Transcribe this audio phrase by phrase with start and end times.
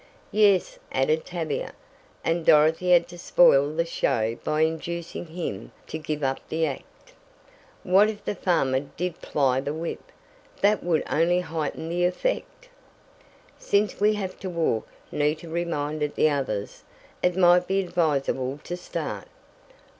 [0.31, 1.73] "Yes," added Tavia,
[2.23, 7.13] "and Dorothy had to spoil the show by inducing him to give up the act.
[7.83, 10.01] What if the farmer did ply the whip?
[10.61, 12.67] That would only heighten the effect."
[13.59, 16.81] "Since we have to walk," Nita reminded the others,
[17.21, 19.27] "it might be advisable to start."